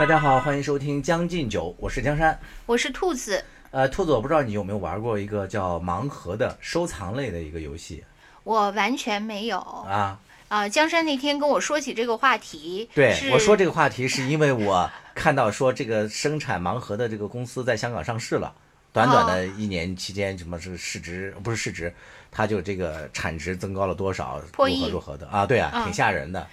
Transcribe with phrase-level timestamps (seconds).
[0.00, 2.40] 大家好，欢迎收听《将进酒》，我是江山。
[2.64, 8.02] 我是兔子，呃，兔子，我不知道你有没有玩过一个叫盲盒的收藏类的一个游戏
[8.42, 10.18] 我完全没有啊？
[10.48, 18.54] 啊、江山那天跟我说起这个话题，对我说这个话题，是因为我看到说这个生产盲盒的这个公司在香港上市了，
[18.94, 21.94] 短短的一年期间，什么是市值不是市值，
[22.30, 25.44] 它就这个产值增高了多少，如何如何的啊？
[25.44, 26.46] 对啊，嗯挺吓人的。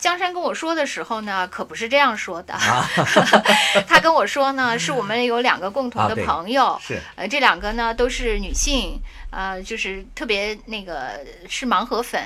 [0.00, 2.54] 江山跟我说的时候呢，可不是这样说的。
[2.54, 2.88] 啊。
[3.86, 6.98] 他跟我说呢，是我们有两个共同的朋友，是。
[7.16, 12.20] 呃，这两个呢都是女性，呃，就是特别那个是盲盒粉，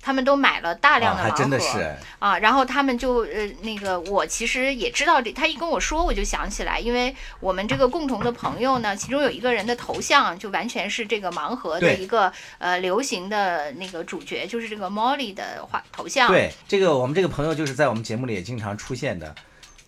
[0.00, 16.28] 他们都买了大量的啊，盲盒，还真的是啊，然后他们就呃那个，我其实也知道这，他一跟我说，我就想起来，因为我们这个共同的朋友呢，其中有一个人的头像就完全是这个盲盒的一个呃流行的那个主角，就是这个 Molly 的画头像。
[16.28, 19.34] 对这个我们这个朋友就是在我们节目里也经常出现的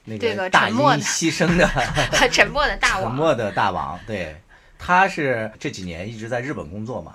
[0.04, 1.68] 那这个大音沉默的牺牲的
[2.28, 3.04] 沉默的大 王。
[3.04, 4.36] 沉默的大王，对，
[4.84, 7.14] 他是这几年一直在日本工作嘛，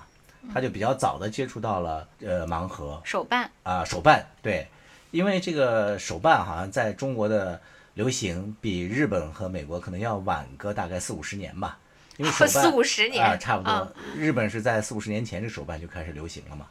[0.54, 3.02] 他就比较早的接触到了呃盲盒。
[3.04, 4.66] 手办，啊、手办，对，
[5.12, 7.60] 因为这个手办好像在中国的
[7.96, 11.78] 流行比日本和美国可能要晚个大概四五十年吧，
[12.16, 16.66] 因为手办 四五十年啊、差不多，啊日本是在四五十年前这手办就开始流行了嘛，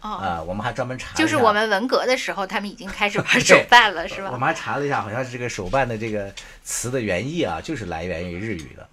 [0.00, 4.30] 哦，啊、我们还专门查就是我们文革的时候，他们已经开始玩手办了，是吧？
[4.34, 6.34] 我们还查了一下，好像是这个手办的这个
[6.64, 8.88] 词的原意啊，就是来源于日语的，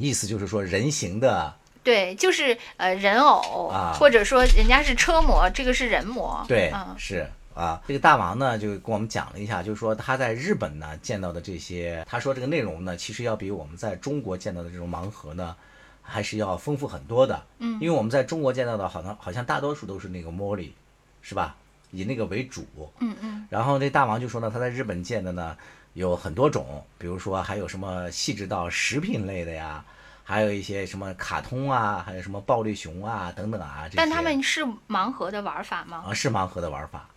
[0.00, 6.44] 意思就是说人形的，对，就是呃人偶，啊或者说人家是车模，这个是人模。
[6.48, 7.82] 对，嗯，是啊。
[7.86, 15.54] 这个大王呢就跟我们讲了一下，就是说他在日本呢见到的这些，他说这个内容呢，其实要比我们在中国见到的这种盲盒呢。
[16.02, 20.70] 还是要丰富很多的，嗯，因为我们在中国见到的，好像好像大多数都是那个 Molly，
[21.22, 21.54] 是吧？
[21.92, 22.66] 以那个为主，
[22.98, 25.56] 嗯嗯，然后这大王就说呢，他在日本见的呢
[25.94, 29.84] 有很多种，比如说还有什么细致到食品类的呀，
[30.22, 33.88] 还有一些什么卡通啊，还有什么暴力熊啊等等啊。
[33.96, 36.04] 但他们是盲盒的玩法吗？
[36.06, 37.08] 啊是盲盒的玩法，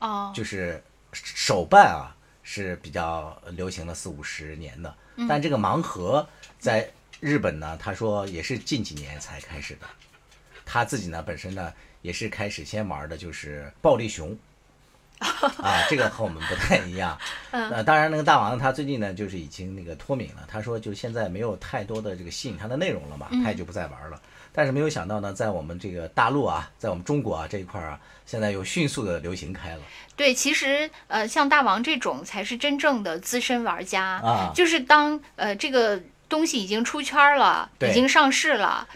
[0.00, 6.28] 哦，就是手办啊是比较流行了四五十年的，嗯但这个盲盒
[6.58, 6.90] 在
[7.20, 9.86] 日本呢，他说也是近几年才开始的。
[10.66, 11.72] 他自己呢本身呢
[12.02, 14.38] 也是开始先玩的就是暴力熊。
[15.62, 17.18] 啊，这个和我们不太一样。
[17.50, 20.44] 嗯呃，当然，那个大王他最近呢，就是已经那个脱敏了。
[20.46, 24.20] 他说，就现在没有太多的这个吸引他的内容了嘛，嗯他也就不再玩了。
[24.52, 29.80] 但是没有想到呢，在我们这个大陆啊，在我们中国啊这一块儿啊，现在又迅速的流行开了。
[30.16, 38.86] 对，其实呃，像大王这种才是真正的资深玩家，啊就是当呃这个东西已经出圈了，对已经上市了。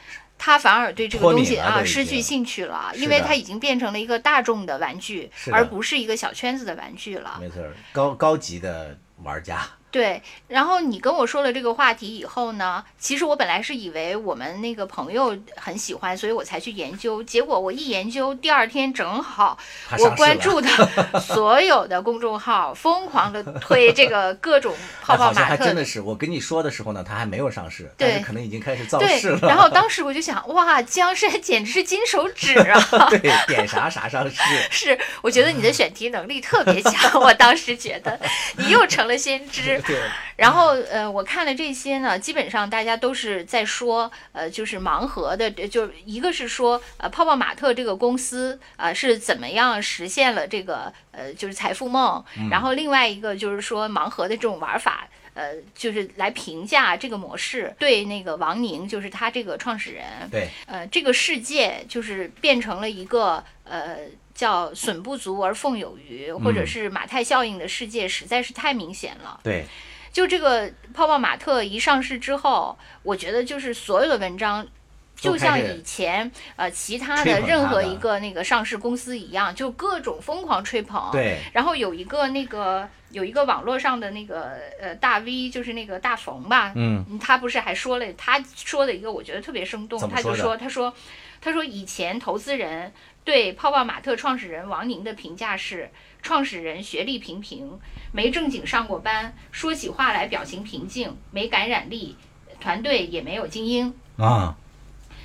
[0.45, 7.39] 他反而对这个东西啊失去兴趣了，因为它已经变成了一个大众的玩具，而不是一个小圈子的玩具了。
[7.41, 9.65] 没错，高高级的玩家。
[9.93, 17.23] 对，然后你跟我说了这个话题以后呢，其实我本来是以为我们那个朋友很喜欢，所以我才去研究。
[17.23, 19.59] 结果我一研究，第二天正好
[19.99, 20.69] 我关注的
[21.21, 33.09] 所有的公众号疯狂的推这个各种 泡泡玛特还真的是，我跟你说的时候呢，它还没有上市，但对是可能已经开始造势了。，然后当 时我就想，哇，江山简直是金手指啊！
[33.11, 34.37] 对点啥啥上市。
[34.71, 38.19] 是，我觉得你的选题能力特别强，我当时觉得
[38.57, 39.82] 你又成了先知。
[39.87, 40.01] 对，
[40.37, 55.07] 然后呃，我看了这些呢，基本上大家都是在说，呃，就是盲盒的，呃就一个是说，呃，泡泡玛特这个公司啊、呃是怎么样实现了这个呃就是财富梦，然后另外一个就是说盲盒的这种玩法。
[55.35, 64.01] 呃，就是来评价这个模式，对那个王宁，就是他这个创始人，对，呃，这个世界就是变成了一个呃
[64.35, 69.41] 叫“损不足而奉有余”，或者嗯是马太效应的世界，实在是太明显了。
[69.43, 69.65] 对，
[70.13, 74.67] 就这个泡泡玛特一上市之后，我觉得就是所有的文章。
[75.15, 81.11] 就像以前呃其他的任何一个那个上市公司一样，就各种疯狂吹捧。。
[81.13, 90.93] 对，然后有一个那个有一个网络上的那个呃大 V，就是那个大冯吧，嗯，他不是还说了，他说的一个我觉得特别生动，他就说，他说，
[91.41, 92.93] 他说以前投资人
[93.25, 95.91] 对泡泡玛特创始人王宁的评价是，
[96.23, 97.79] 创始人学历平平，
[98.13, 102.17] 没正经上过班，说起话来表情平静，没感染力，
[102.61, 103.95] 团队也没有精英。
[104.19, 104.57] 啊，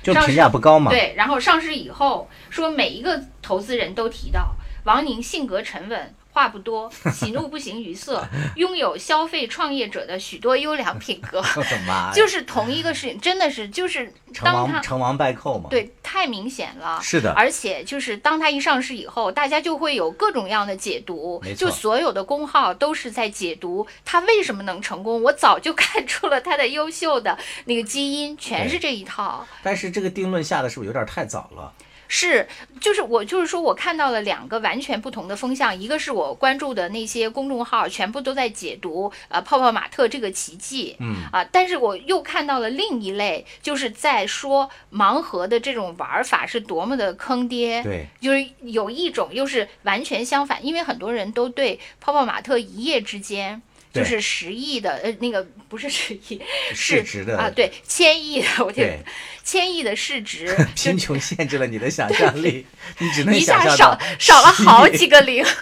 [0.02, 0.90] 就评价不高嘛。
[0.90, 4.54] 对，然后上市以后，说每一个投资人都提到
[4.84, 6.14] 王宁性格沉稳。
[6.38, 8.24] 话不多，喜怒不形于色，
[8.54, 11.42] 拥有消费创业者的许多优良品格。
[12.14, 17.00] 就是同一个事情，真的是就是成当他王成王败寇嘛。，对太明显了。
[17.02, 25.20] 是的，而且就是当他一上市以后，大家就会有各种各样的解读就所有的公号都是在解读他为什么能成功。
[25.24, 29.44] 我早就 看出了他的优秀的那个基因，全是这一套。
[29.64, 31.72] 但是这个定论下的是不是有点太早了？
[32.08, 32.48] 是，
[32.80, 53.60] 就是我就是说我看到了两个完全不同的风向，一个是我关注的那些公众号全部都在解读呃泡泡玛特这个奇迹，嗯啊，但是我又看到了另一类，就是在说盲盒的这种玩法是多么的坑爹，对，就是有一种又是完全相反，因为很多人都对泡泡玛特一夜之间。
[53.92, 56.40] 就是十亿的，呃，那个不是十亿，
[56.74, 59.02] 市值的啊，对，千亿的，我天，
[59.42, 62.66] 千亿的市值， 贫穷限制了你的 想象力，
[62.98, 65.44] 你只能一下少少了好10亿几个零。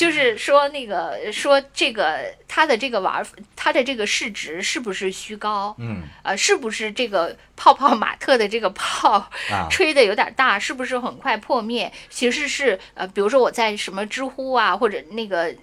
[0.00, 5.76] 就是说，那个说这个它的这个玩儿，它的这个市值是不是虚高？
[5.78, 9.18] 嗯呃，是不是这个泡泡玛特的这个泡
[9.50, 10.58] 啊， 吹的有点大？
[10.58, 11.92] 是不是很快破灭？
[12.08, 15.54] 其实是呃，比如说我在什么知乎啊，或者那个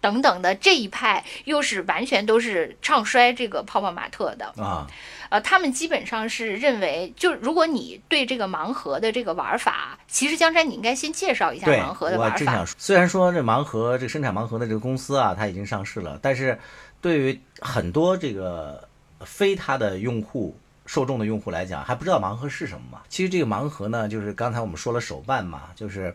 [0.00, 4.46] 等等的这一派，又是完全都是唱衰这个泡泡玛特的。
[4.62, 4.86] 啊，
[5.28, 12.66] 呃，他们基本上是认为，就如果你对这个盲盒的这个玩法，其实江山你应该先介绍一下，盲盒的玩法我正想。
[12.66, 16.58] 说，虽然说这盲盒这个生产盲盒的这个公司啊，它已经上市了，但是
[17.00, 18.88] 对于很多这个
[19.20, 20.56] 非它的用户。
[20.86, 23.00] 受众的用户来讲，还不知道盲盒是什么嘛？
[23.08, 26.12] 其实这个盲盒呢，就是刚才我们说了手办嘛，就是，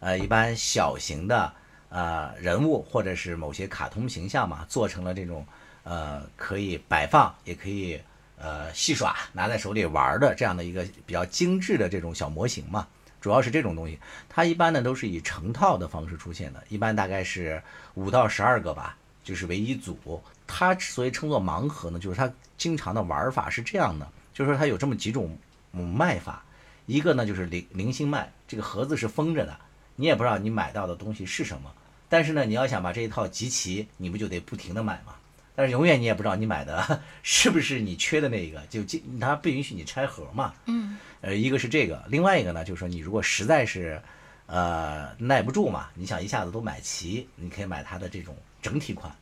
[0.00, 1.50] 呃，一般小型的
[1.88, 5.46] 呃人物或者是某些卡通形象嘛，做成了这种
[5.84, 8.00] 呃可以摆放，也可以
[8.36, 12.86] 呃戏耍，拿在手里玩的这样的一个比较精致的这种小模型嘛。
[13.20, 13.98] 主要是这种东西，
[14.28, 17.60] 它一般呢都是以成套的方式出现的，一般大概是
[17.94, 20.22] 五到十二个吧，就是为一组。
[20.46, 25.36] 它之所以称作盲盒呢，就是它经常的玩法是这样的，就是它有这么几种
[25.72, 26.44] 卖法，
[26.86, 29.58] 一个呢就是零零星卖，这个盒子是封着的，
[29.96, 31.74] 你也不知道你买到的东西是什么，
[32.08, 35.14] 但是呢你要想把这一套集齐，你不就得不停的买吗？
[35.54, 40.54] 但是永远你也不知道你买的 是不是你缺的那一个，就进它不允许你拆盒嘛。
[40.66, 44.00] 嗯，呃，一个是这个，另外一个呢，就是说你如果实在是
[44.46, 49.12] 呃耐不住嘛，你想一下子都买齐，你可以买它的这种整体款，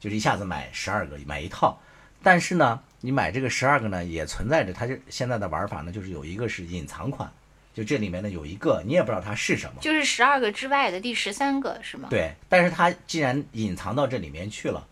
[0.00, 1.78] 就是一下子买十二个，买一套。
[2.22, 7.30] 但是呢，你买这个十二个呢，也存在着它就现在的玩法呢，就是有一个是隐藏款，
[7.74, 9.74] 就这里面呢有一个你也不知道它是什么。
[9.80, 12.08] 就是十二个之外的第十三个是吗？
[12.10, 14.86] 对，但是它既然隐藏到这里面去了，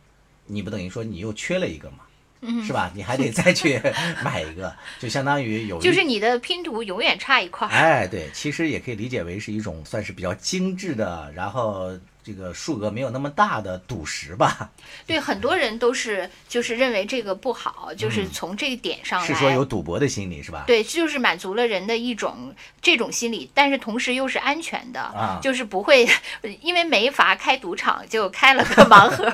[0.46, 1.98] 你不等于说你又缺了一个吗，
[2.40, 2.90] 嗯是吧？
[2.94, 3.80] 你还得再去
[4.24, 7.70] 买一个， 就相当于有就是你的拼图永远差一块儿。
[7.70, 11.90] 哎，对，其实也可以理解为是一种算是比较精致的，然后
[12.22, 14.70] 这个数额没有那么大的赌石吧？
[15.06, 19.26] 对，很多人都是就是认为这个不好，就是从这一点上来。
[19.26, 20.64] 嗯是说有赌博的心理是吧？
[20.66, 26.08] 对，就是满足了人的一种 这种心理，但是同时又是安全的，啊就是不会
[26.60, 29.24] 因为没法开赌场就开了个盲盒。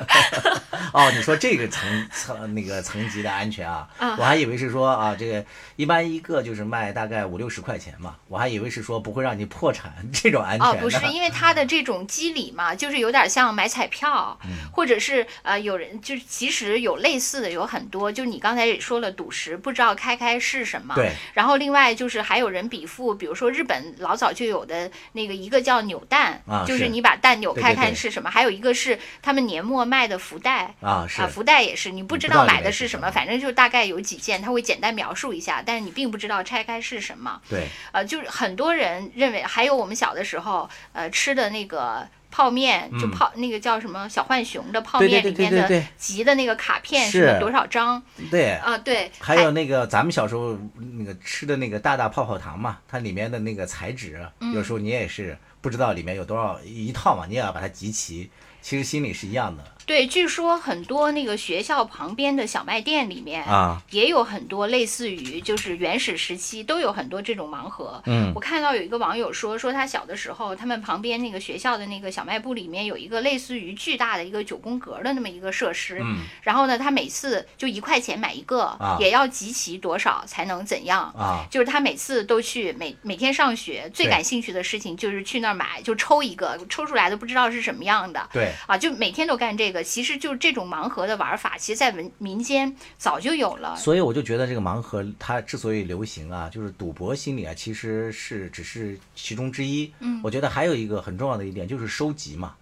[0.93, 5.43] 哦，你说这个层层那个层级的安全啊，啊我还以为是说啊，这个
[5.75, 20.93] 一般一个就是卖大概五六十块钱嘛，我还以为是说不会让你破产这种安全哦，不是，因为它的这种机理嘛，就是有点像买彩票，嗯或者是呃，有人就是其实有类似的有很多，就是你刚才也说了赌石，不知道开开是什么。
[20.95, 21.11] 对。
[21.33, 30.75] 然后另外就是还有人比附，比如说日本老早就有的那个一个叫扭蛋，啊就是是你把蛋扭开看是什么，还有一个是他们年末卖的福袋。
[30.81, 37.41] 啊，是啊，福袋也是，你不知道买的是什么，面是什么反正就大概有几件，他会简单描述一下，但是你并不知道拆开是什么。
[37.49, 48.51] 对，呃，就是很多人认为，还有我们小的时候，呃，吃的那个泡面，就嗯泡、那个叫什么小浣熊的泡面里面的集的那个卡片是多少张对。
[48.51, 48.77] 啊？
[48.77, 50.55] 对，还有那个咱们小时候
[50.99, 58.29] 那个吃的那个大大泡泡糖嘛，它里面的那个材质，嗯有时候你也是不知道里面有多少一套嘛，你也要把它集齐。
[58.61, 63.81] 其实心里是一样的对，据说很多那个学校旁边的小卖店里面啊。
[63.89, 67.99] 也有很多类似于就是原始时期都有很多这种盲盒。
[68.05, 75.99] 嗯我看到有一个网友说，说他小的时候，他们旁边那个学校的那个小卖部里面有一个类似于巨大的一个九宫格的那么一个设施。
[76.03, 81.03] 嗯然后呢，他每次就一块钱买一个，啊也要集齐多少才能怎样？
[81.17, 88.27] 啊，就是他每次都去每每天上学，最感兴趣的事情就是去那儿那儿买，就抽一个，抽出来的不知道是什么样的。
[88.33, 93.75] 对啊，就每天都干这个，其实就是这种盲盒的玩法，其实在民民间早就有了。
[93.75, 99.91] 所以我就觉得这个盲盒它之所以流行啊，就是赌博心理啊，其实是只是其中之一。
[99.99, 102.55] 嗯，我觉得还有一个很重要的一点就是收集嘛，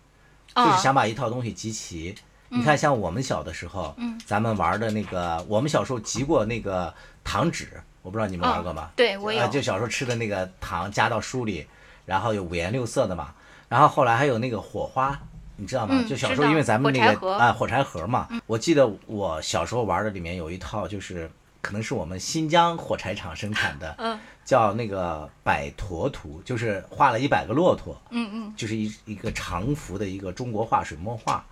[0.55, 2.15] 就是想把一套东西集齐。
[2.47, 6.93] 你看，像我们小的时候，嗯，咱们玩的那个，我们小时候集过那个
[7.23, 7.67] 糖纸，
[8.03, 8.91] 我不知道你们玩过吗？
[8.95, 9.45] 对，我有。
[9.47, 11.65] 就小时候吃的那个糖加到书里，
[12.05, 13.33] 然后有五颜六色的嘛。
[13.67, 15.19] 然后后来还有那个火花，
[15.57, 16.03] 你知道吗？
[16.07, 21.29] 就小时候因为咱们那个啊火柴盒嘛，我记得我小时候玩的里面有一套，就是
[21.61, 31.45] 可能是我们新疆火柴厂生产的，嗯，叫那个百驼图，就是画了一百个骆驼，嗯嗯，就是一一个长幅的一个中国画水墨画。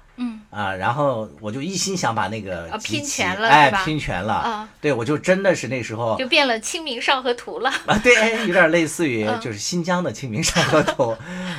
[0.54, 4.70] 嗯啊，然后我就一心想把那个拼全了，哎，拼全了啊！
[4.80, 7.98] 对，我就真的是那时候就变了《清明上河图》了啊！
[8.04, 11.04] 对，有点类似于就是新疆的《清明上河图》，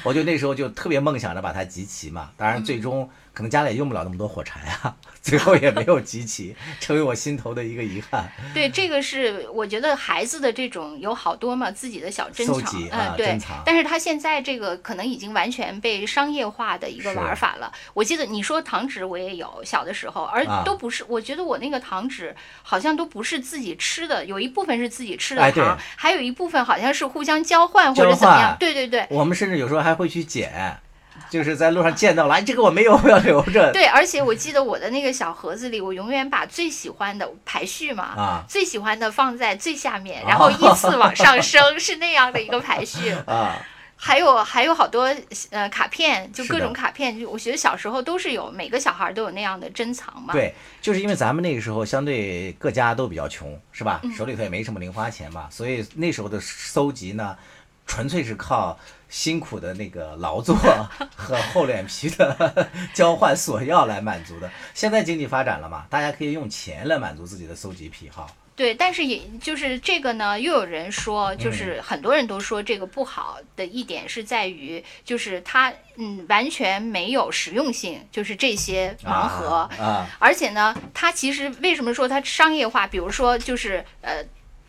[0.05, 2.31] 我就那时候就特别梦想着把它集齐嘛。
[2.37, 4.97] 当然，最终可能家里也用不了那么多火柴啊。
[5.21, 8.31] 最后也没有集齐，成为我心头的一个遗憾。
[8.53, 12.63] 对，这个是我觉得孩子的这种有好多嘛，自己的小珍藏，
[12.93, 13.39] 嗯，对。
[13.65, 17.73] 但是他现在这个可能已经完全被商业化的一个玩法了。
[17.95, 21.03] 我记得你说糖纸，我也有小的时候，而都不是。
[21.09, 28.55] 我觉得我那个糖纸好像都不是自己吃的，有一部分是自己吃的糖，还有一部分好像是互相交换或者怎么样。
[28.61, 29.07] 对对对。
[29.09, 30.79] 我们甚至有时候还会去捡。
[31.35, 33.73] 就是在路上见到了，哎，这个我没有，我要留着。
[33.73, 43.61] 对，而且我记得我的那个小盒子里，我永远把最喜欢的排序嘛，啊，最喜欢的放在最下面，然后依次往上升， 是那样的一个排序啊。
[43.97, 45.13] 还有还有好多
[45.51, 50.33] 呃卡片，就各种卡片，就我觉得小时候都是有，每个小孩都有那样的珍藏嘛。
[50.33, 54.01] 对，就是因为咱们那个时候相对各家都比较穷，是吧？
[54.17, 57.37] 手里头也没什么零花钱嘛，所以那时候的搜集呢，
[57.87, 58.79] 纯粹是靠。
[59.11, 60.57] 辛苦的那个劳作
[61.15, 64.51] 和厚脸皮的交换索要来满足的。
[64.73, 68.29] 现在经济发展了嘛，大家可以用钱来满足自己的搜集癖好。
[68.57, 82.85] 对，但是也就是这个呢，又有人说，就是很多人都说这个不好的一点是在于，就是它嗯完全没有实用性，就是这些盲盒啊，而且呢，它其实为什么说它商业化？
[82.85, 84.25] 比如说就是呃，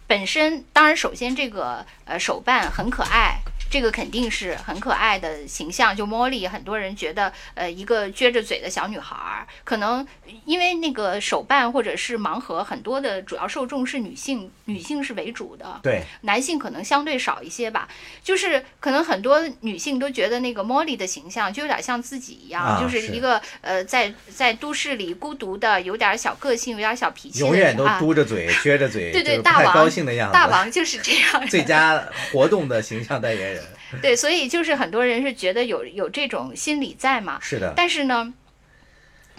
[0.08, 3.40] 本身当然首先这个呃手办很可爱。
[3.76, 10.08] 这个肯定是很可爱的形象，就茉莉，很多人觉得，呃，一个撅着嘴的小女孩儿，可能
[10.46, 17.90] 因为那个手办或者是盲盒，很多的主要受众是女性，女性是为主的，对，男性可能相对少一些吧。
[18.24, 32.02] 就是可能很多女性都觉得那个茉莉的形象就有点像自己一样，就是一个呃，在在都市里孤独的，有点小个性，有点小脾气，永远都嘟着嘴，撅着嘴，对 对，大王高兴的样子，大王就是这样，最佳
[32.32, 33.65] 活动的形象代言人。
[34.02, 37.40] 对，所以就是很多人是觉得有有这种心理在嘛。
[37.42, 37.74] 是的。
[37.76, 38.34] 但是呢，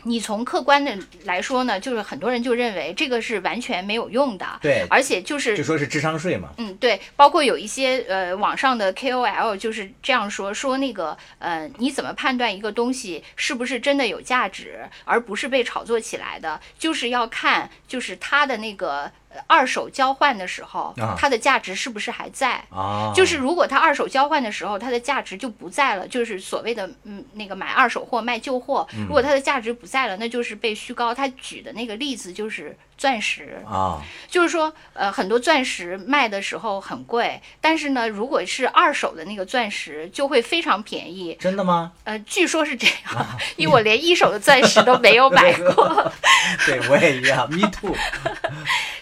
[0.04, 4.46] 你从客观的来说呢，就是很多人就认为这个是完全没有用的。
[4.62, 4.86] 对。
[4.88, 6.50] 而且就是就说是智商税嘛。
[6.58, 7.00] 嗯，对。
[7.16, 19.10] 包括有一些呃网上的 KOL 就是这样说，说那个呃你怎么判断一个东西是不是真的有价值，而不是被炒作起来的，就是要看就是它的那个。
[19.46, 22.64] 二手交换的时候，它的价值是不是还在？
[23.14, 28.86] 就是如果它二手交换的时候，它的价值就不在了，就是所谓的嗯那个买二手货卖旧货。
[29.06, 31.14] 如果它的价值不在了，那就是被虚高。
[31.14, 32.76] 他举的那个例子就是。
[32.98, 41.36] 钻石啊，就是说，呃，很多钻石卖的时候很贵，但是呢，如果是二手的那个钻石，就会非常便宜。
[41.38, 41.92] 真的吗？
[42.04, 43.26] 呃，据说是这样，
[43.56, 46.10] 因为我连一手的钻石都没有买过。
[46.64, 47.94] 对，我也一样，me too。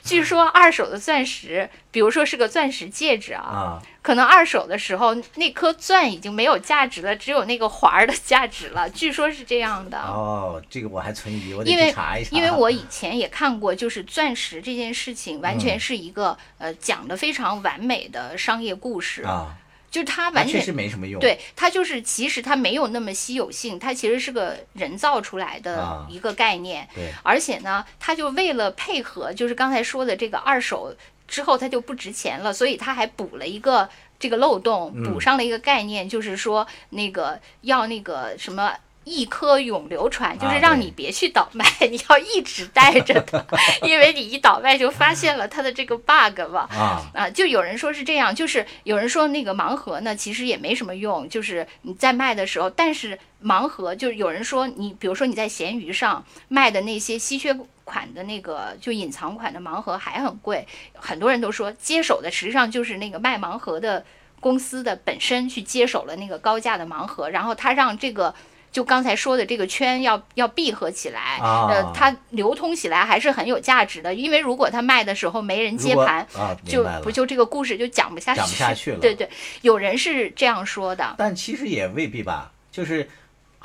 [0.03, 3.81] 据 说二手的钻石，比如说是个钻石戒指啊。
[4.03, 8.89] 可能二手的时候，那颗钻已经没有价值了，只有那个环儿的价值了。
[8.91, 9.99] 据说是这样的。
[9.99, 12.37] 哦，这个我还存疑，我得去查一查。
[12.37, 19.55] 因为我以前也看过，就是钻石这件事情，完全是一个呃讲的非常完美的商业故事啊。
[19.95, 21.21] 就是它完全确实没什么用。
[21.21, 26.89] 对，它就是其实它没有那么稀有性，它其实是个人造出来的一个概念。
[26.93, 27.13] 对。
[27.23, 30.93] 而且呢，它就为了配合，就是刚才说的这个二手。
[31.27, 38.75] 之后它就不值钱了，所以它还补了一个这个漏洞，补上了一个概念，就是说那个要那个什么
[39.05, 43.45] 一颗永流传，就是让你别去倒卖， 你要一直带着它，
[43.87, 46.69] 因为你一倒卖就发现了它的这个 bug 嘛。
[46.71, 57.57] 啊啊，就有人说是这样，就是有人说那个盲盒呢，其实也没什么用，就是你在卖的时候，但是盲盒就有人说你，比如说你在闲鱼上卖的那些稀缺。
[57.87, 64.03] 款的那个就隐藏款的盲盒还很贵，很多人都说接手的实际上就是那个卖盲盒的
[64.41, 68.35] 公司的本身去接手了那个高价的盲盒，然后他让这个。
[68.75, 74.13] 就刚才说的这个圈要要闭合起来，呃，它流通起来还是很有价值的。
[74.13, 76.27] 因为如果它卖的时候没人接盘，
[76.67, 78.99] 就不就这个故事就讲不下去，讲不下去了。
[78.99, 79.31] 对对，
[79.63, 83.09] 有人是这样说的，但其实也未必吧，就是。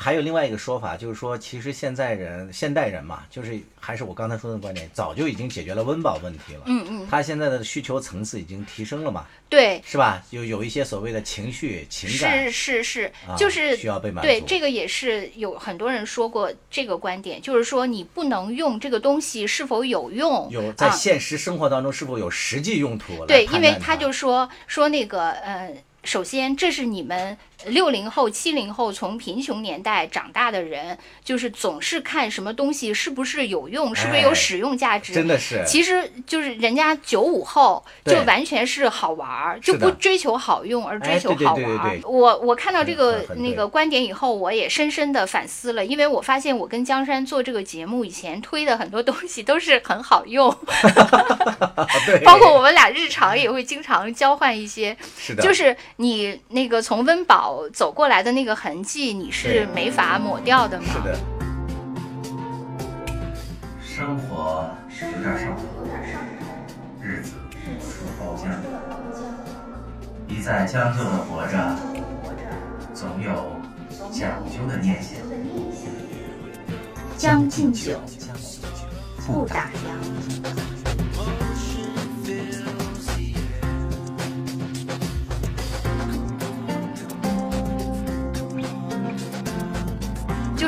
[0.02, 6.62] 还有另外一个说法，就是说，其实现在人、现代人嘛，就是还是我刚才说的观点，早就已经解决了温饱问题了。
[6.68, 7.08] 嗯嗯。
[7.12, 9.26] 他现在的需求层次已经提升了嘛？
[9.50, 9.82] 对。
[9.86, 10.24] 是吧？
[10.30, 12.46] 有有一些所谓的情绪、情感。
[12.46, 14.28] 是是是，就是需要被满足。
[14.30, 23.26] 对，这个也是有很多人说过这个观点，就是说你不能用这个东西是否有用，有在现实生活当中是否有实际用途。
[23.26, 25.76] 对，因为他就说说那个呃。
[26.06, 35.14] 首先，这是你们六零后、七零后从贫穷年代长大的人，就是总是看什么东西是不是有用，是不是有使用价值。
[35.14, 42.00] 真的是，其实就是人家九五后就完全是好玩儿，就不追求好用，而追求好玩儿。
[42.06, 50.50] 我我看到这个那个观点以后，我也深深的反思了，因为我发现我跟江山做这个节目以前推的很多东西都是很好用，
[52.24, 54.96] 包括我们俩日常也会经常交换一些，
[55.42, 55.76] 就是。
[55.98, 60.88] 你那个从温饱走过来的那个痕迹，你是没法抹掉的吗？
[60.92, 61.20] 是的。
[63.82, 64.70] 生活
[65.02, 65.62] 有点上头，
[67.02, 67.32] 日子
[67.80, 68.48] 出包浆，
[70.28, 71.76] 一再将就的活着，
[72.94, 73.30] 总有
[74.10, 75.20] 讲究的念想。
[77.18, 78.00] 将进酒，
[79.28, 80.79] 不打烊。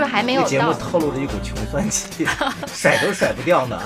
[0.02, 2.26] 就是还没有节目透露着一股穷酸气，
[2.66, 3.80] 甩都甩不掉呢。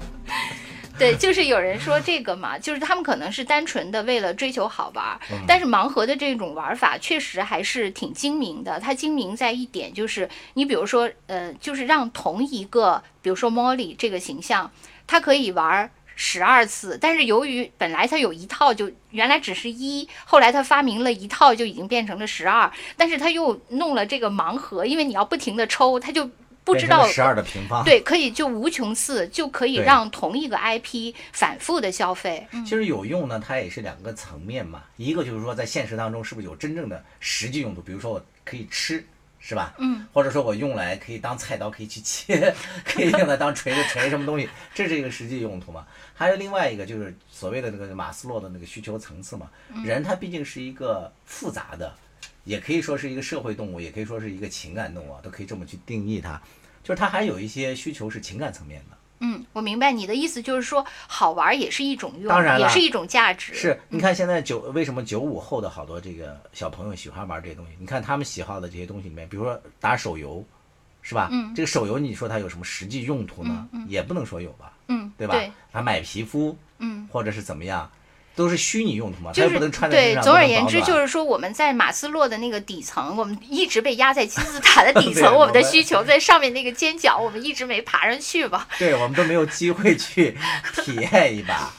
[0.98, 8.78] 对，就是有人说这个嘛，就是他们可能是单纯的为了追求好玩，但是盲盒的这种玩法确实还是挺精明的。
[8.78, 14.70] 它精明在一点就是，你比如说，呃，就是让同一个，比如说 Molly 这个形象，
[15.06, 15.90] 它可以玩。
[16.22, 22.70] 十二次，但是由于本来它有一套，就原来只是一，后来它发明了一套，就已经变成了十二。
[22.94, 26.28] 但是它又弄了这个盲盒，因为你要不停的抽，它就
[26.62, 27.82] 不知道十二的平方。
[27.82, 32.46] 对，可以就无穷次，就可以让同一个 IP 反复的消费。
[32.66, 34.82] 其实有用呢，它也是两个层面嘛。
[34.98, 39.02] 一个就是说在现实当中是不是有真正的实际用途，比如说我可以吃。
[39.40, 39.74] 是吧？
[39.78, 42.54] 嗯，或者说我用来可以当菜刀，可以去切，
[42.84, 45.86] 可以用来当锤子锤什么东西，这是一个实际用途嘛？
[46.14, 49.50] 还有另外一个就是所谓的那个马斯洛的那个需求层次嘛。
[49.82, 51.92] 人他毕竟是一个复杂的，
[52.44, 56.40] 也可以说是一个社会动物，也可以说是一个情感动物，都可以这么去定义它。
[56.84, 58.96] 就是它还有一些需求是情感层面的。
[59.20, 63.54] 嗯，我明白你的意思，就是说好玩也是一种用，当然也是一种价值。
[63.54, 67.72] 是，你看现在九为什么九五后的好多这个小朋友喜欢玩这些东西？
[67.78, 70.44] 你看他们喜好的这些东西里面，比如说打手游，
[71.02, 71.28] 是吧？
[71.30, 71.54] 嗯。
[71.54, 73.68] 这个手游你说它有什么实际用途呢？
[73.72, 74.72] 嗯也不能说有吧？
[74.88, 75.10] 嗯。
[75.16, 75.34] 对吧？
[75.34, 77.90] 对他买皮肤，嗯，或者是怎么样？
[78.34, 79.58] 都是虚拟用途嘛，就是
[79.90, 80.16] 对。
[80.22, 88.66] 总而言之，就是说我们在马斯洛的那个底层，我们一直被压在金字塔的 底层，我们的需求在上面那个尖角，我们一直没爬上去吧？
[88.78, 90.36] 对，我们都没有机会去
[90.82, 91.70] 体验一把。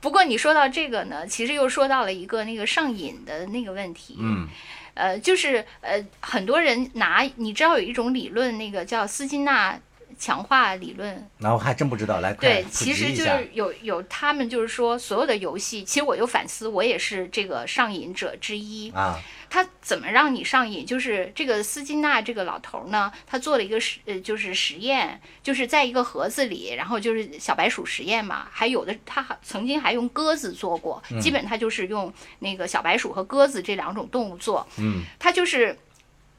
[0.00, 4.16] 不过你说到这个呢，其实又说到了一个那个上瘾的那个问题。
[4.18, 4.48] 嗯，
[4.94, 9.78] 呃，就是呃，很多人拿，你知道有一种理论，那个叫斯金纳。
[10.20, 12.20] 强化理论，那我还真不知道。
[12.20, 19.18] 来，对，其实就是有有他们就是说，所有的游戏，其实我有反思，我也是这个上瘾者之一啊。
[19.48, 20.84] 他怎么让你上瘾？
[20.84, 28.46] 就是这个斯金纳这个老头呢，他做了一个实呃，就是实验，就是在一个盒子里，然后就是小白鼠实验嘛。
[28.52, 34.68] 还有的他还曾经还用鸽子做过，基本他就是用那个小白鼠和鸽子这两种动物做。
[34.78, 35.76] 嗯，他就是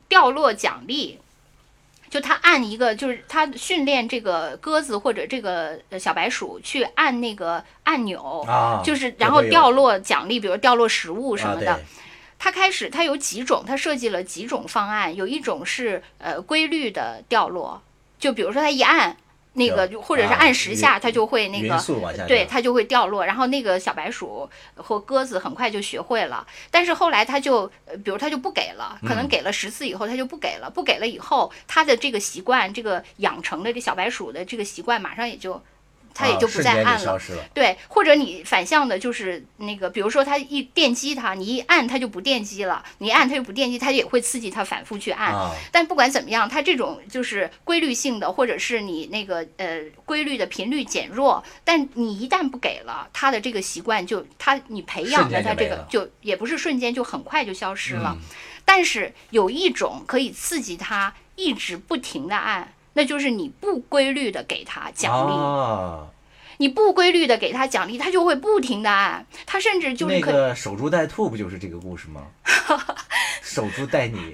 [0.08, 1.20] 掉落奖励。
[2.12, 8.45] 就他按一个，就是他训练这个鸽子或者这个小白鼠去按那个按钮，
[8.84, 11.80] 就是然后掉落奖励，比如掉落食物什么的。
[12.38, 17.82] 他开始他有几种，他设计了几种方案，有一种是呃规律的掉落，
[18.19, 19.15] 就比如说他一按。
[19.54, 21.78] 那个就或者是按十下，它就会那个，
[22.28, 23.26] 对，它就会掉落。
[23.26, 26.48] 然后那个小白鼠或鸽子很快就学会了。
[26.70, 27.68] 但是后来它就，
[28.04, 30.70] 比如它就不给了，可能给了十次以后，它就不给了。
[30.70, 35.62] 不给了以后，它的这个习惯，这个养成的这小白鼠的这个习惯，马上也就
[36.13, 37.19] 它也就不再按了。
[37.54, 45.34] 对，或者你反向的，就是那个，比如说它一电击它，你一按它就不电击了，你按它就不电击，它也会刺激它反复去按。
[45.71, 58.17] 但不管怎么样，它这种就是规律性的，或者是你那个呃规律的频率减弱，但你一旦不给了，它的这个习惯就它你培养的它这个就也不是瞬间就很快就消失了。
[58.65, 62.74] 但是有一种可以刺激它一直不停的按。
[62.93, 66.12] 那就是你不规律的给他奖励，
[66.58, 72.27] 你不规律的给他奖励，他就会不停的按，他甚至就是那个守株待兔，不就是这个故事吗？
[73.41, 74.34] 守株待你，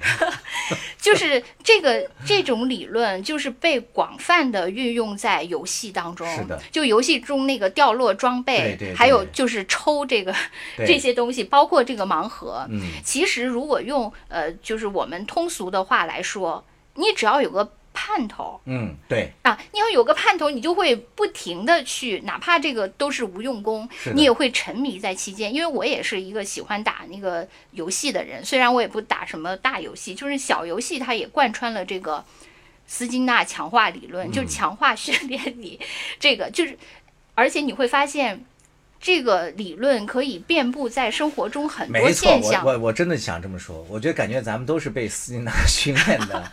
[1.00, 6.28] 就是这个这种理论，就是被广泛的运用在游戏当中。
[6.36, 10.36] 是的，就游戏中那个掉落装备，还有就是抽这个
[10.86, 12.66] 这些东西，包括这个盲盒。
[12.70, 16.66] 嗯，其实如果用呃，就是我们通俗的话来说，
[16.96, 17.72] 你只要有个。
[18.00, 25.52] 盼头，嗯，对啊，你要有个盼头，你就会不停的去，哪怕这个都是无用功，你也会沉迷在期间。
[25.52, 32.24] 因为我也是一个喜欢打那个游戏的人，虽然我也不打什么大游戏，就是小游戏，它也贯穿了这个
[32.86, 35.80] 斯金纳强化理论，就强化训练你
[36.20, 36.78] 这个，就是
[37.34, 38.46] 而且你会发现。
[39.00, 42.66] 这个理论可以遍布在生活中很多现象。
[42.66, 46.52] 我我我真的想这么说，我觉得感觉咱们都是被斯金纳 训练的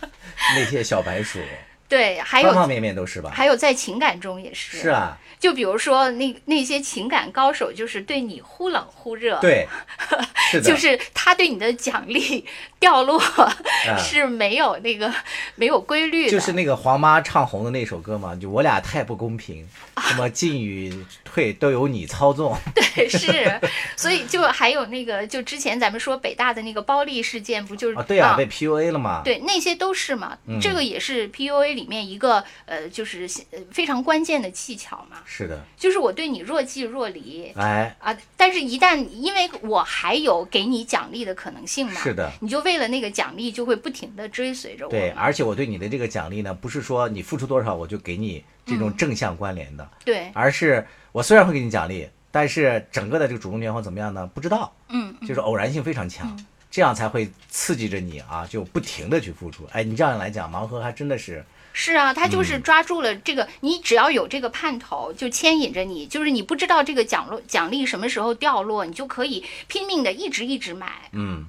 [0.55, 1.39] 那些小白鼠。
[1.87, 3.31] 对，还有方方面面都是吧。
[3.33, 4.77] 还有在情感中也是。
[4.77, 5.17] 是啊。
[5.37, 9.37] 就比如说那那些情感高手，就是对你忽冷忽热。
[9.39, 9.67] 对。
[10.63, 12.45] 就是他对你的奖励
[12.79, 13.21] 掉落
[13.97, 15.11] 是没有那个
[15.55, 16.31] 没有规律的。
[16.31, 19.67] 就是那个黄妈唱红的那首歌嘛，就我俩太不公平，
[20.07, 20.93] 什么 进与
[21.23, 22.55] 退都由你操纵。
[22.73, 23.59] 对，是。
[23.95, 28.03] 所以就还有那个，就之前咱们说北大的那个包丽事件，不就是啊？
[28.07, 29.21] 对啊，被 PUA 了嘛。
[29.23, 30.37] 对，那些都是嘛。
[30.61, 33.29] 这个也是 PUA 里面一个呃，就是
[33.69, 35.17] 非常关键的技巧嘛。
[35.25, 35.63] 是的。
[35.77, 37.51] 就是我对你若即若离。
[37.55, 37.95] 哎。
[37.99, 40.43] 啊，但是一旦因为我还有。
[40.55, 41.99] 给你奖励的可能性嘛？
[41.99, 44.89] 是的，你就为了那个奖励，就会不停的追随着我。
[44.89, 54.25] 对，而且我对你的这个奖励呢，不是说你付出多少我就给你这种正向关联的，对，而是我虽然会给你奖励，但是整个的这个主动权或怎么样呢？
[54.33, 56.39] 不知道，嗯，就是偶然性非常强，
[56.71, 59.67] 这样才会刺激着你啊，就不停的去付出。
[59.73, 61.43] 哎，你这样来讲，盲盒还真的是。
[61.77, 71.09] 是啊，他就是抓住了这个，你只要有这个盼头，就牵引着你，就是你不知道这个奖落奖励什么时候掉落，你就可以拼命的一直一直买。
[71.11, 71.45] 嗯，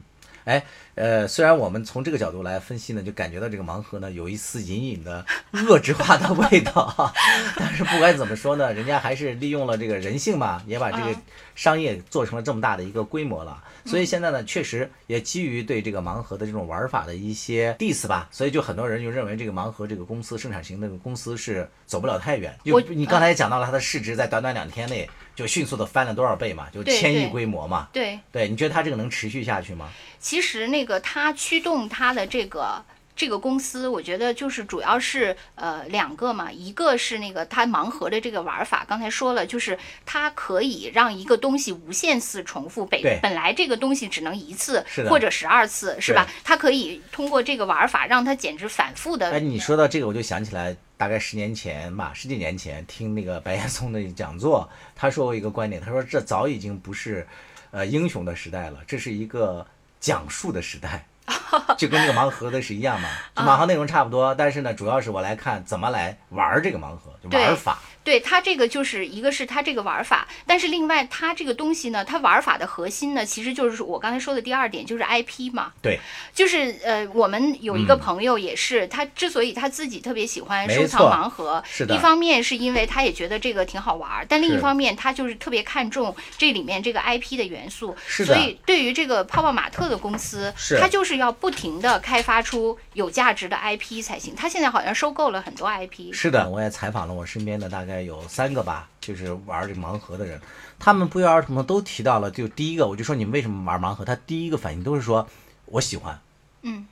[0.47, 5.27] 哎，呃，虽然我们从这个角度来分析呢，就感觉到这个盲盒呢有一丝隐隐的
[5.69, 7.13] 恶质化的味道，
[7.59, 11.13] 但是不管怎么说呢，人家还是利用了这个人性嘛，也把这个
[11.57, 13.61] 商业做成了这么大的一个规模了。
[13.85, 22.57] 所以现在呢，确实也基于对这个盲盒的这种玩法的一些 diss 吧，所以就很多人就认为这个盲盒这个公司生产型那个公司是走不了太远。
[22.65, 27.88] 就你刚才也讲到了，它的市值在短短两天内就迅速的翻了多少倍嘛，就千亿规模嘛。
[27.92, 29.88] 对对，你觉得它这个能持续下去吗？
[30.18, 32.85] 其实那个它驱动它的这个。
[33.17, 46.29] 这个公司，我觉得就是主要是呃两个嘛，一个是那个它盲盒的这个玩法，刚才说了，就是它可以让一个东西无限次重复，本本来这个东西只能一次或者十二次，是吧？
[46.45, 49.31] 它可以通过这个玩法让它简直反复的。
[49.31, 57.27] 哎，你说到这个，我就想起来，大概十年前吧，十几年前听那个白岩松的讲座，他说过一个观点，他说这早已经不是
[57.71, 59.67] 呃英雄的时代了，这是一个
[59.99, 61.07] 讲述的时代。
[61.77, 67.79] 就跟这个盲盒的是一样嘛， 盲盒内容差不多，但是呢，主要是我来看怎么来玩这个盲盒，就玩法。
[68.05, 75.73] 对它这个就是一个是它这个玩法，但是另外它这个东西呢，它玩法的核心呢，其实就是我刚才说的第二点，就是 IP 嘛。
[75.83, 75.99] 对，
[76.33, 87.97] 就是呃，我们有一个朋友也是，他之所以他自己特别喜欢收藏盲盒，是的，一方面是因为他也觉得这个挺好玩，但另一方面他就是特别看重这里面这个 IP 的元素。
[88.07, 88.35] 是的。
[88.35, 94.35] 所以对于这个泡泡玛特的公司，他就是要不停的开发出有价值的 IP 才行。
[94.37, 96.13] 他现在好像收购了很多 IP。
[96.13, 97.97] 是的，我也采访了我身边的大概。
[98.07, 100.41] 有三个吧，就是玩这盲盒的人，
[100.79, 102.31] 他们不约而同的都提到了。
[102.31, 104.05] 就第一个，我就说你们为什么玩盲盒？
[104.05, 105.27] 他第一个反应都是说，
[105.65, 106.21] 我喜欢。
[106.63, 106.87] 嗯，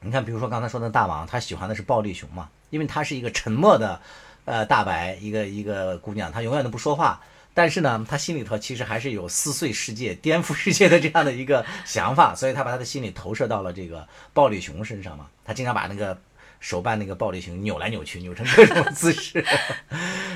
[0.00, 4.00] 你看，比如说刚才说的大王，他喜欢的是暴力熊嘛，因为他是一个沉默的，
[4.44, 7.20] 呃，大白，一个一个姑娘，她永远都不说话，
[7.54, 16.18] 但是呢，他心里头其实还是有撕碎世界、颠覆世界的这样的一个想法，所以他把他的心理投射到了这个暴力熊身上嘛，他经常把那个。
[16.60, 19.44] 手办那个暴力熊扭来扭去，扭成各种姿势，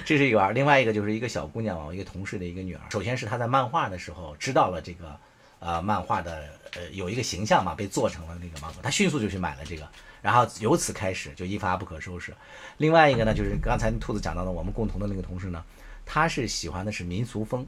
[0.05, 0.51] 这是一个。
[0.53, 2.81] 另外一个就是一个小姑娘我一个同事的一个女儿。
[2.91, 5.19] 首先是她在漫画的时候知道了这个，
[5.59, 9.89] 呃，漫画的呃有一个形象嘛，被做成了那个盲盒，她迅速就去买了这个，
[10.21, 12.35] 然后由此开始就一发不可收拾。
[12.77, 15.65] 另外一个呢，就是刚才兔子讲到的，我们共同的那个同事呢，
[16.11, 17.67] 他是喜欢的是民俗风，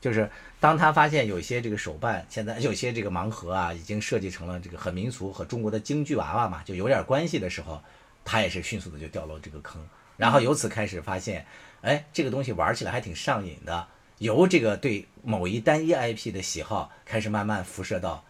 [0.00, 7.82] 就是当他发现有些这个手办，现在 有些这个盲盒啊，已经设计成了这个很民俗和中国的京剧娃娃嘛，就有点关系的时候，
[8.24, 9.84] 他也是迅速的就掉落这个坑，
[10.16, 11.44] 然后由此开始发现，
[11.82, 18.22] 哎，这个东西玩起来还挺上瘾的，由这个对某一单一 IP 的喜好开始慢慢辐射到。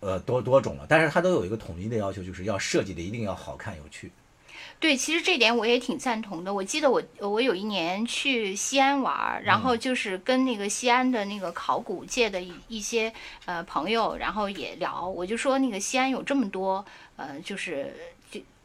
[0.00, 4.12] 呃，多多种了，但是它都有一个统一的要求，就是要设计的一定要好看有趣。
[4.84, 6.52] 对，其实这点我也挺赞同的。
[6.52, 13.10] 我记得我我有一年去西安玩，然后就是跟那个西安的那个考古界的一一些
[13.46, 16.84] 呃朋友，然后也聊，我就说那个西安有这么多
[17.16, 17.94] 呃，就是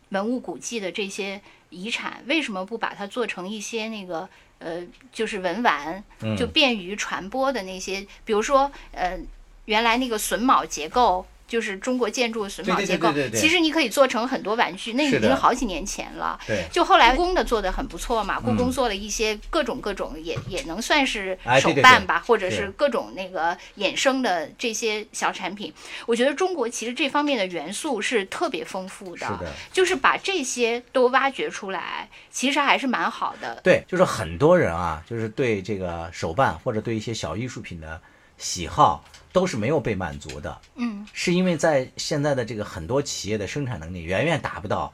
[0.10, 4.28] 文物古迹的这些遗产，为什么不把它做成一些那个
[4.58, 6.04] 呃，就是文玩，
[6.38, 9.18] 就便于传播的那些，比如说呃。
[9.66, 16.40] 原来那个榫卯结构就是中国建筑榫卯结构，其实你可以做成很多玩具，那已经好几年前了。
[16.48, 25.74] 对，就后来故宫的做的很不错嘛，故宫做了一些各种各种，也也能算是手办吧，或者是各种那个衍生的这些小产品。
[26.06, 29.28] 我觉得中国其实这方面的元素是特别丰富的，
[29.74, 33.60] 就是把这些都挖掘出来，其实还是蛮好的。
[33.64, 38.00] 对，就是很多人啊，就是对这个手办或者对一些小艺术品的
[38.38, 39.04] 喜好。
[39.32, 44.92] 都是没有被满足的，嗯，是因为在现在的这个很多企业的生产能力远远达不到，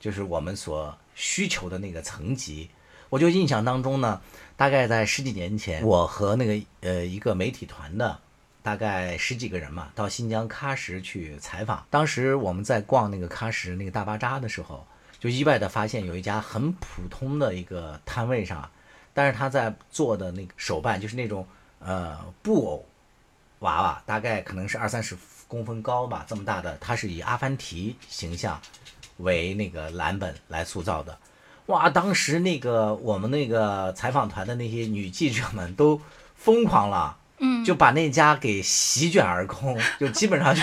[0.00, 2.68] 就是我们所需求的那个层级。
[3.08, 4.20] 我就印象当中呢，
[4.56, 8.18] 大概在十几年前，我和那个呃一个媒体团的
[8.60, 11.86] 大概十几个人嘛，到新疆喀什去采访。
[11.88, 14.84] 当时我们在逛那个喀什那个大巴扎的时候，
[15.20, 18.68] 就意外的发现有一家很普通的一个摊位上，
[19.14, 21.46] 但是他在做的那个手办就是那种
[21.78, 22.84] 呃布偶。
[23.60, 25.16] 娃娃大概可能是二三十
[25.48, 28.60] 公分高吧，这么大的，它是以阿凡提形象
[29.18, 31.18] 为那个蓝本来塑造的。
[31.66, 36.00] 哇，当时那个我们那个采访团的那些女记者们都
[36.34, 40.62] 疯狂了，嗯，就把那家给席卷而空， 就基本上就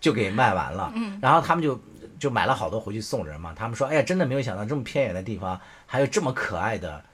[0.00, 0.92] 就给卖完了。
[0.96, 1.80] 嗯，然后他们就
[2.18, 3.54] 就买了好多回去送人嘛。
[3.54, 7.04] 他们说，哎呀，真的没有想到这么偏远的地方还有这么可爱的。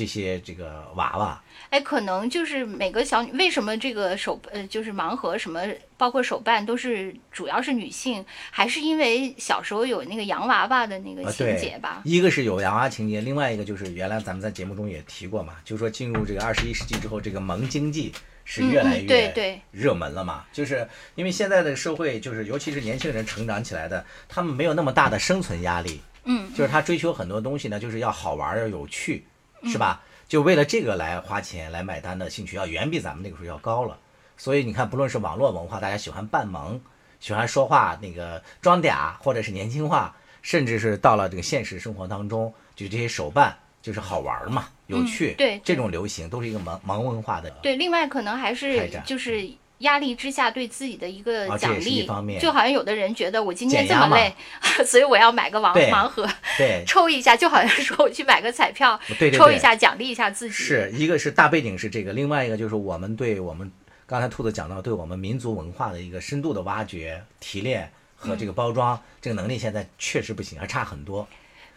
[0.00, 5.60] 这些这个娃娃，哎，可能就是每个小女，为什么这个手呃，就是盲盒什么，
[5.98, 12.00] 包括手办都是主要是女性，还是因为小时候有那个洋娃娃的那个情节吧？
[12.06, 18.10] 一个是有洋娃娃情节，另外一个就是原来咱们在节目中也提过嘛，就是说进入这个二十一世纪之后，这个萌经济
[18.46, 29.26] 是越来越热门了嘛，就是因为现在的社会，就是尤其是年轻人成长起来的，他们没有那么大的生存压力，嗯，就是他追求很多东西呢，就是要好玩要有趣。
[29.64, 30.02] 是吧？
[30.28, 33.98] 就为了这个来花钱来买单的兴趣要远比咱们那个时候要高了。
[34.36, 36.80] 所以你看，不论是网络文化，大家喜欢扮萌，
[37.18, 45.34] 喜欢说话那个装嗲，或者是年轻化，甚至是到了这个现实生活当中，就这些手办就是好玩嘛，有趣。
[45.36, 47.50] 对，这种流行都是一个萌萌文化的。
[47.62, 49.50] 对，另外可能还是就是。
[49.80, 52.06] 压力之下对自己的一个奖励，
[52.38, 54.34] 就好像有的人觉得我今天这么累，
[54.84, 56.28] 所以我要买个盲盲盒，
[56.86, 60.52] 抽一下，就好像说我去买个彩票，对抽一下奖励一下自己。
[60.52, 63.70] 是一个是大背景是这个，另外一个就是我们对我们
[64.06, 71.26] 刚才兔子讲到，对我们民族文化的一个深度的挖掘、提炼和这个包装，这个能力现在确实不行，还差很多。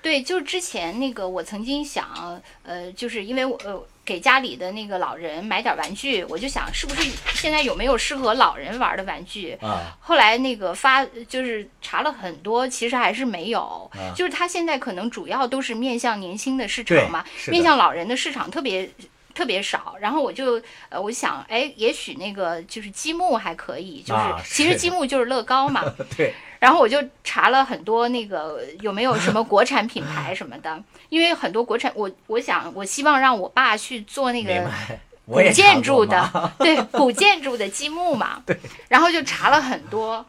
[0.02, 3.82] 对，就是之前那个我曾经想，呃，就是因为我呃。
[4.06, 9.58] 给家里的那个老人买点玩具，我就想是不是现在有没有适合老人玩的玩具？
[9.62, 13.90] 啊，后来那个发就是查了很多，其实还是没有。
[14.16, 18.90] 就是他现在可能主要都是面向年轻的市场嘛，面向老人的市场特别
[19.34, 19.96] 特别少。
[20.00, 25.82] 然后我就呃，我想，哎，也许那个就是积木还可以，就是其实积木就是乐高嘛。
[26.18, 26.34] 对。
[26.64, 34.72] 然后我就查了很多那个有没有什么国产品牌什么的，因为很多国产，我我想我希望让我爸去做那个
[35.26, 38.42] 古建筑的，对古建筑的积木嘛。
[38.46, 38.58] 对。
[38.88, 40.26] 然后就查了很多，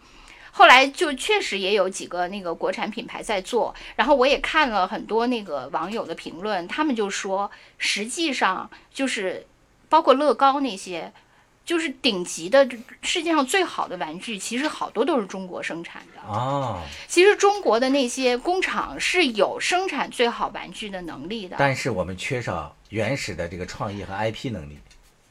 [0.51, 9.47] 后来就确实也有几个那个国产品牌在做，然后我也看了很多那个网友的评论，他们就说，实际上就是
[9.89, 11.13] 包括乐高那些。
[11.65, 12.69] 就是顶级的
[13.03, 16.83] 世界上最好的玩具，其实好多都是中国生产的啊。
[17.09, 24.79] 其实中国的那些工厂是有生产最好玩具的能力的，但是我们缺少原始的这个创意和 IP 能力。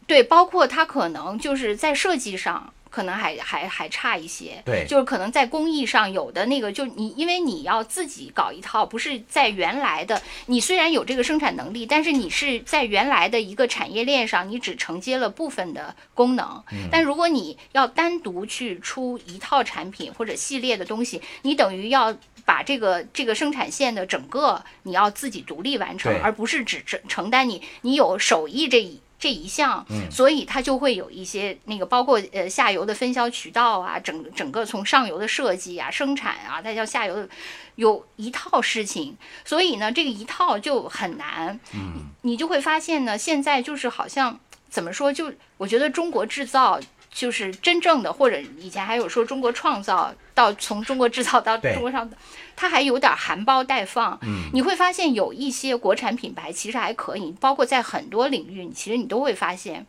[0.08, 2.74] 对，包括它可能就是在设计上。
[2.94, 16.64] 可能还还还差一些，对，就是可能在工艺上有的那个，就你因为你要自己搞一套，不是在原来的，你虽然有这个生产能力，但是你是在原来的一个产业链上，你只承接了部分的功能。
[16.92, 29.00] 但如果你要单独去出一套产品或者系列的东西，你等于要把这个这个生产线的整个你要自己独立完成，而不是只承承担你你有手艺这一。
[29.24, 30.12] 这一项，嗯。
[30.12, 37.30] 所以它就会有一些那个，包括呃下游的分销渠道啊，整整个从上游的设计啊、生产啊，再到下游的，
[37.76, 41.58] 有一套事情，所以呢，这个一套就很难。
[41.74, 44.38] 嗯，你就会发现呢，现在就是好像
[44.70, 52.16] 怎么说，就我觉得中国制造就是真正的，或者以前还有说中国创造，到从中国制造到对中国创造，
[52.56, 54.18] 它还有点含苞待放。
[54.24, 59.86] 嗯，你会发现有一些国产品牌其实还可以，包括在很多领域，其实你都会发现。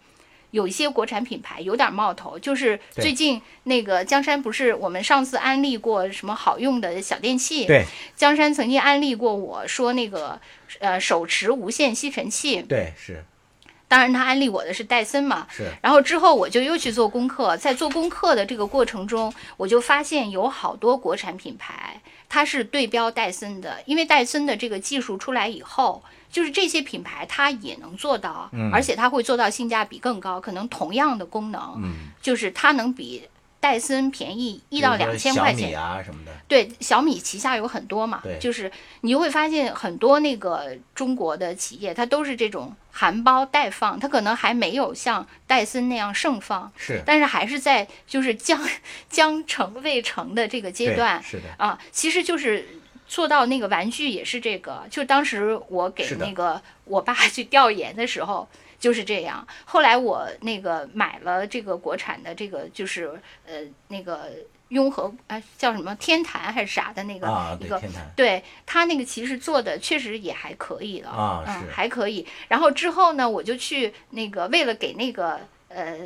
[0.50, 10.40] 有一些国产品牌有点冒头，就是最近那个江山不是我们上次安利过什么好用的小电器，对江山曾经安利过我说那个
[10.78, 13.24] 呃手持无线吸尘器，对是
[13.94, 28.68] 当然他安利我的是戴森嘛，是，然后之后我就又去做功课，在做功课的这个过程中，我就发现有好多国产品牌它是对标戴森的，因为戴森的这个技术出来以后，就是这些品牌它也能做到，嗯。
[28.72, 33.22] 而且它会做到性价比更高，可能同样的功能，嗯，就是它能比
[33.64, 35.80] 戴森便宜一到两千块钱。
[35.80, 48.60] 啊什么的，对，小米旗下有很多嘛，就是你就会发现很多那个中国的企业，它都是这种含苞待放，它可能还没有像戴森那样盛放，是但是还是在就是将
[49.08, 52.68] 将成未成的这个阶段是的，啊，其实就是。
[53.06, 58.48] 做到那个玩具也是这个，就当时我给那个我爸去调研的时候
[58.84, 59.48] 就是这样。
[59.64, 63.54] 后来我那个买了这个国产的这个，就是呃
[63.88, 64.28] 那个
[64.68, 72.26] 雍和哎叫什么天坛还是啥的那个、啊，一个，对天坛，对他那个其实做的确实也还可以了嗯还可以。
[72.48, 75.96] 然后之后呢，我就去那个为了给那个呃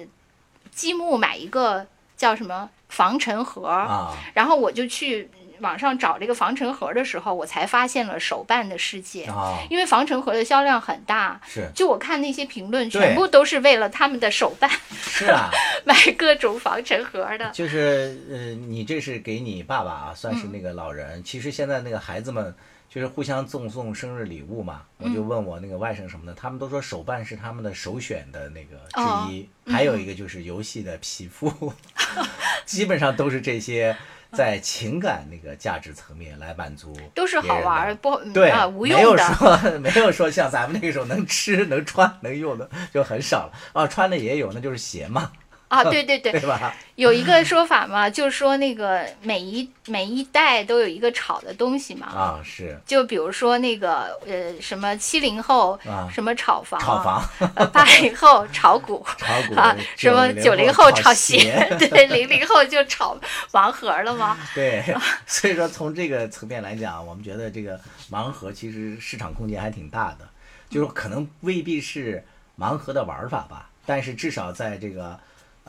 [0.71, 1.85] 积木买一个
[2.17, 5.29] 叫什么防尘盒，啊，然后我就去
[5.61, 9.25] 网上找这个防尘盒的时候，我才发现了手办的世界。
[9.25, 15.51] 啊，因为防尘盒的销量很大，是就我看那些评论，全部都是为了他们的手办 是啊，
[15.85, 17.51] 买各种防尘盒的。
[17.51, 21.23] 就是呃，你这是给你爸爸啊，算嗯是那个老人。
[21.25, 22.55] 其实现在那个孩子们
[22.89, 31.73] 就是互相赠送生日礼物嘛，我就嗯问我那个外甥什么的，他们都说手办是他们的首选的那个哦之一，还有一个就是游戏的皮肤，
[32.65, 33.95] 基本上都是这些
[34.33, 39.17] 在情感那个价值层面来满足，都是好玩儿，不嗯对，啊无没有。
[39.17, 45.33] 说没有说像咱们那个时候能吃能穿能用的就很少了啊，穿的也有，那就是鞋嘛，
[45.69, 46.75] 啊，对对对对，吧？
[46.97, 52.07] 有一个说法嘛， 就是说那个每一每一代都有一个炒的东西嘛。
[52.07, 57.23] 啊，是就比如说那个呃什么七零后啊什么炒房，炒房。
[57.55, 63.17] 呃八零后 炒股炒股啊，什么九零后后炒鞋鞋，， 对，零零后就炒
[63.53, 64.39] 盲盒了吗？
[64.55, 64.83] 对，
[65.27, 67.79] 所以说从这个层面来讲，我们觉得这个
[68.11, 70.29] 盲盒其实市场空间还挺大的，
[70.71, 72.25] 就是可能未必是
[72.59, 75.19] 盲盒的玩法吧，但是至少在这个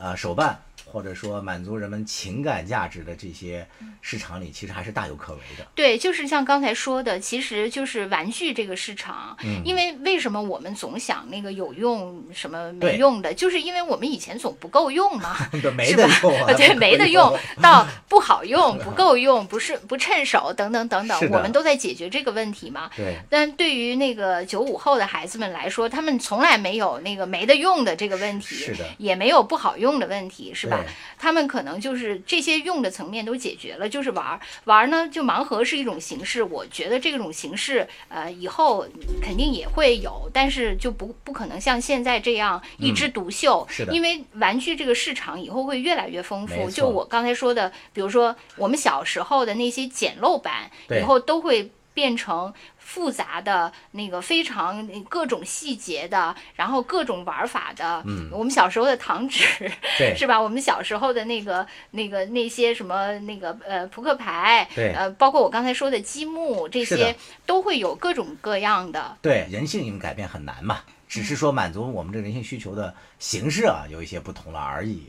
[0.00, 0.58] 呃手办
[0.90, 3.66] 或者说满足人们情感价值的这些
[4.00, 5.64] 市场里，其实还是大有可为的。
[5.74, 9.36] 对，就是像刚才说的，其实就是玩具这个市场。
[9.44, 15.36] 嗯因为为什么我们总想那个有用什么没用的，就是因为我们以前总不够用嘛。
[15.62, 22.90] 对，没是吧得用啊， 对，没得用，到不好用、不够用、不是不趁手等等等等我们都在解决这个问题嘛。
[22.96, 30.79] 对，但对于那个九五后的孩子们来说，他们从来没有那个没得用的这个问题，是的也没有不好用的问题，是吧对？
[31.18, 34.40] 他们可能就是这些用的层面都解决了，就是玩儿。
[34.64, 38.86] 玩儿呢，就盲盒是一种形式，我觉得这种形式呃以后
[39.20, 43.92] 肯定也会有，但是就不不可能像现在这样一枝独秀，嗯是的。
[43.92, 46.70] 因为玩具这个市场以后会越来越丰富。
[46.70, 52.52] 就我刚才说的，比如说我们小时候的那些简陋版，以后都会变成。
[52.90, 59.44] 复杂的那个非常各种细节的，然后各种玩法的，嗯我们小时候的糖纸，
[59.96, 60.40] 对是吧？
[60.40, 67.14] 我们小时候的那个、那个、那些什么那个呃扑克牌，对呃，包括我刚才说的积木，这些
[67.46, 69.16] 都会有各种各样的。
[69.22, 75.06] 对，人性因为改变很难嘛，只是说满足我们这人性需求的形式啊有一些不同了而已。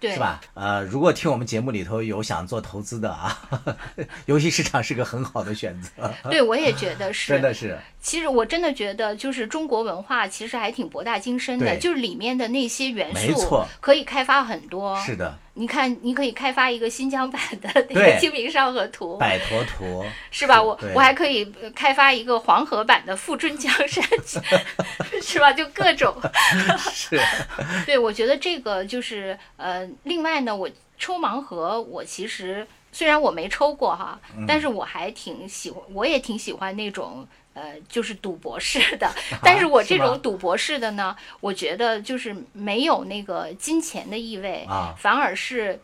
[0.00, 0.40] 对，是吧？
[0.54, 3.38] 呃，如果听我们节目里头有想做投资的啊，
[4.26, 7.28] 游戏市场是个很好的选择，对，我也觉得是。
[7.28, 7.78] 真的是。
[8.00, 14.98] 其实我真的觉得，就是中国文化其实还挺博大精深的，就是里面的那些元素没错可以开发很多。
[15.00, 20.60] 是的，你看，你可以开发一个新疆版的那个《清明上河图》，摆陀图 是吧？
[20.62, 24.02] 我我还可以呃开发一个黄河版的《富春江山》，
[25.22, 25.52] 是吧？
[25.52, 26.16] 就各种。
[26.90, 27.20] 是
[27.84, 30.66] 对，我觉得这个就是呃，另外呢，我
[30.98, 39.10] 抽盲盒，我其实虽然我没抽过哈，嗯但是我还挺喜欢，我也挺喜欢那种呃，就是赌博式的。
[39.42, 45.80] 但是我这种赌博式的呢，我觉得就是没有那个金钱的意味，啊反而是。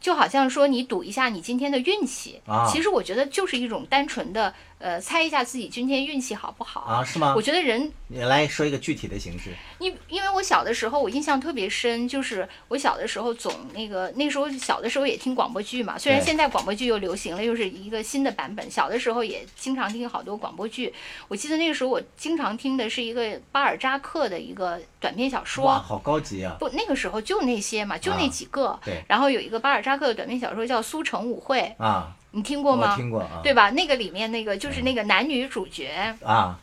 [0.00, 7.42] 就好像说你赌一下你今天的运气，啊其实我觉得就是一种单纯的，呃，猜一下自己今天运气好不好啊，是吗我？
[7.42, 18.70] 觉得人你来说一个具体的形式因因为我小的时候，我印象特别深，就是我小的时候总那个那时候小的时候也听广播剧嘛，虽然现在广播剧又流行了，又是一个新的版本。
[18.70, 20.92] 小的时候也经常听好多广播剧，
[21.26, 26.56] 我记得那个时候我经常听的是一个巴尔扎克的一个短篇小说哇，好高级啊！
[26.60, 28.78] 不，那个时候就那些嘛，就那啊几个。
[28.84, 32.94] 对然后有一个巴尔扎克的短篇小说叫《苏城舞会》，啊，你听过吗？
[32.96, 33.70] 听过啊，对吧？
[33.70, 36.58] 那个里面那个就是那个男女主角，啊，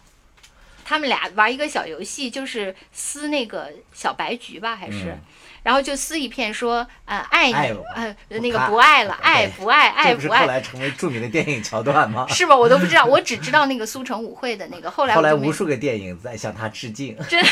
[0.83, 5.19] 他们俩玩一个小游戏，就是撕那个小白菊吧，还是，嗯。
[5.65, 12.23] 然后就撕一片说，呃，爱你，爱呃，那个不爱了，爱不爱，爱不爱，后来成为著名的电影桥段吗？
[12.29, 12.55] 是吧？
[12.55, 17.43] 我都不知道，我只知道那个苏城舞会的那个， 后来后来无数个电影在向他致敬， 真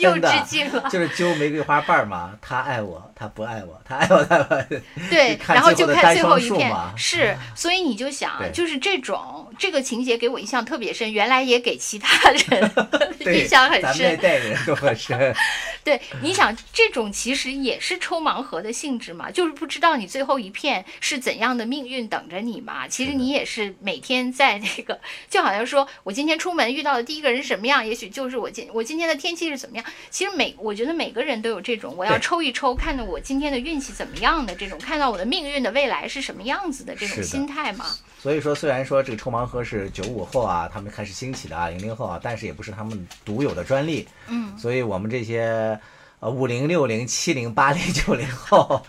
[0.00, 4.76] 又致敬了，就是揪玫瑰花瓣儿嘛，他爱我，他不爱我，他爱我，他不爱我。
[5.08, 12.70] 对，然后就看最后一片是， 所以你就想，对就是这种这个情节给我印象特别深，原来也给其他人，
[13.32, 14.16] 印象很咱们。
[14.16, 15.32] 代人都很深。
[15.84, 22.88] 对，你想这种其实也是抽盲盒的性质嘛，就是不知道你最后一片是怎样的命运等着你嘛。
[22.88, 25.00] 其实你也是每天在那个，
[25.30, 29.84] 就好像说我今天出门遇到的第一个人什么样，也许就是我今我今天的天气是怎么样。
[30.10, 37.86] 其实每我觉得每个人都有这种，我要抽一抽，看着我今天的运气怎么样的这种，看到我的命运的未来是什么样子的这种心态嘛。
[38.18, 44.06] 所以说，虽然说这个抽盲盒是九五后啊，他们开始兴起的啊，零零后啊，但是也不是他们独有的专利。
[44.28, 45.78] 嗯，所以我们这些
[46.22, 48.80] 呃五零、六零、七零、八零、 九零后，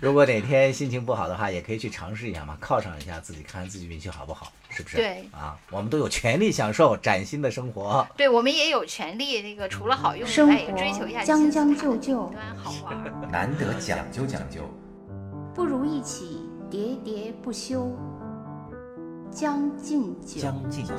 [0.00, 4.96] 如果哪天心情不好的话，也可以去尝试一下嘛，犒赏一下自己，看看自己运气好不好，是不是？
[4.96, 8.04] 对啊，我们都有权利享受崭新的生活。
[8.16, 12.20] 对我们也有权利，那个除了好用以生外，也追求一下活将将就就
[12.56, 13.00] 好玩。
[13.30, 14.68] 难得讲究讲究，
[15.54, 17.96] 不如一起喋喋不休，
[19.30, 20.40] 将进酒。
[20.40, 20.94] 将进酒。